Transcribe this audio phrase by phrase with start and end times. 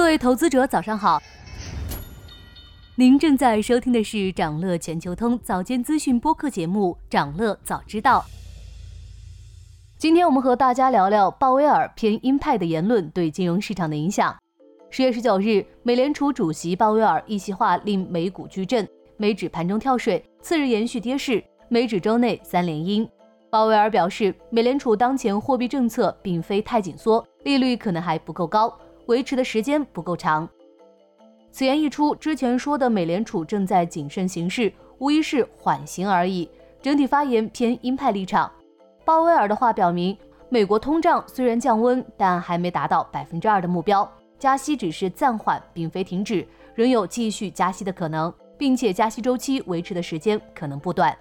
[0.00, 1.20] 各位投资者，早上好。
[2.94, 8.24] 您正在收听的是长乐全球通早间资讯播客节目《长乐早知道》。
[9.98, 14.34] 今天我们和大家聊聊鲍威尔偏鹰派的言论对金融市场的影响。
[14.88, 18.88] 十月十九日，美联储主席鲍威尔一席话令美股巨震，
[19.18, 23.06] 美指盘中跳水，次日延续跌势，美指周内三连阴。
[23.50, 28.74] 鲍威尔表示，美联储当前货币政策并非太紧缩，利率可能还不够高。
[29.06, 30.48] 维持的时间不够长。
[31.52, 36.48] 此言一出，之前说的美联储正在谨慎行事，无疑是缓行而已。
[36.80, 38.50] 整体发言偏鹰派立场。
[39.04, 40.16] 鲍威尔的话表明，
[40.48, 44.08] 美国通胀虽然降温，但还没达到百分之二的目标，
[44.38, 51.16] 加息只是暂缓，并非停止，仍有继续加息的可能，并且加息周期维持的时间可能不短。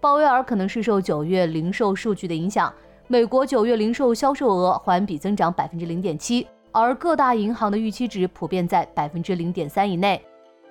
[0.00, 2.70] 鲍威尔可能是受九月零售数据的影响，
[3.06, 6.46] 美国九月零售销售额环比增长百分之零点七。
[6.76, 10.20] 而各大银行的预期值普遍在百分之零点三以内，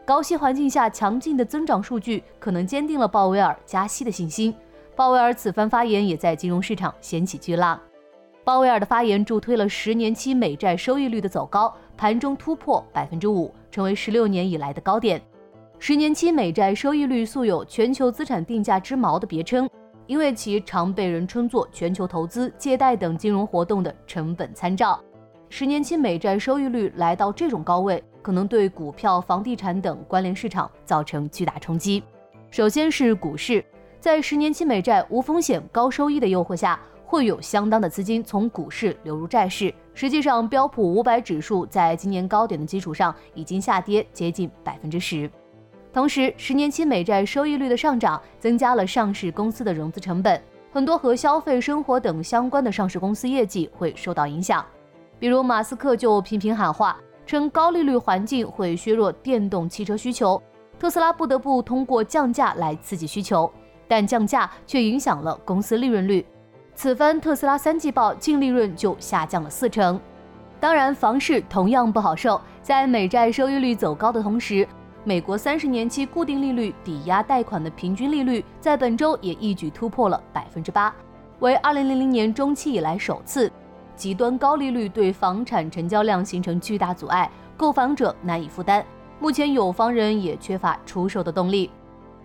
[0.03, 4.53] 高息环境下强劲的增长数据可能坚定了鲍威尔加息的信心。
[4.97, 7.79] 鲍威尔此番发言也在金融市场掀起巨浪。
[8.43, 15.21] 鲍威尔的发言助推了十年期美债收益率的走高，盘中突破百分之五，成为十六年以来的高点。
[15.79, 19.69] 十年期美债收益率素有“全球资产定价之锚”的别称，
[20.05, 25.01] 因为其常被人称作全球投资、借贷等金融活动的成本参照。
[25.55, 32.01] 十年期美债收益率来到这种高位，可能对股票、房地产等关联市场造成巨大冲击。
[32.49, 33.63] 首先是股市，
[33.99, 39.71] 在十年期美债无风险、高收益的诱惑下，会有相当的资金从股市流入债市。
[39.93, 45.29] 实际上，标普五百指数在今年高点的基础上已经下跌接近百分之十。
[45.93, 54.65] 同时，十年期美债收益率的上涨，增加了上市公司的融资成本，很多和消费、生活等相关的上市公司业绩会受到影响。
[55.19, 60.42] 比如马斯克就频频喊话，称高利率环境会削弱电动汽车需求，
[60.78, 63.50] 特斯拉不得不通过降价来刺激需求，
[63.88, 66.25] 但降价却影响了公司利润率。
[66.75, 70.00] 此番特斯拉三季报净利润就下降了四成。
[70.59, 74.68] 当然，房市同样不好受，在美债收益率走高的同时，
[75.03, 80.94] 美国三十年期固定利率抵押贷款的平均利率在本周也一举突破了百分之八，
[81.40, 83.52] 为二零零零年中期以来首次。
[83.95, 88.85] 极端高利率对房产成交量形成巨大阻碍，购房者难以负担。
[89.19, 91.69] 目前有房人也缺乏出售的动力。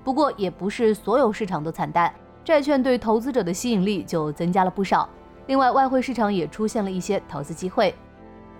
[0.02, 2.12] 不过，也不是所有市场都惨淡，
[2.42, 5.08] 债券对投资者的吸引力就增加了不少。
[5.46, 7.94] 另外，外汇市场也出现了一些投资机会。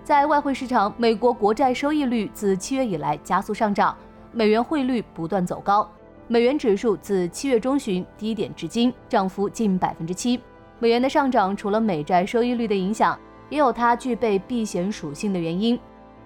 [0.03, 3.95] 在外汇市场，美国国债收益率自七月以来加速上涨，
[4.31, 5.89] 美元汇率不断走高，
[6.27, 10.39] 美元指数自七月中旬低点至今涨幅近百分之七。
[10.79, 13.19] 美元的上涨除了美债收益率的影响，
[13.49, 15.79] 也有它具备避险属性的原因。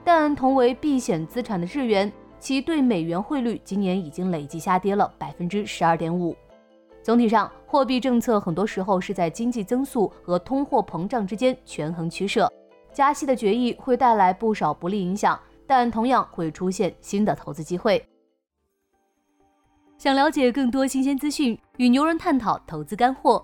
[0.03, 6.35] 但同为避险资产的日元，其对美元汇率今年已经累计下跌了百分之十二点五。
[7.01, 12.51] 总体上，货币政策很多时候是在经济增速和通货膨胀之间权衡取舍。
[12.93, 18.05] 加息的决议会带来不少不利影响，但同样会出现新的投资机会。
[19.97, 23.43] 想了解更多新鲜资讯，与牛人探讨投资干货。